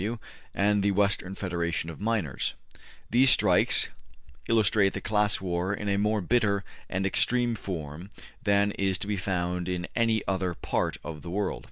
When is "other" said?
10.27-10.55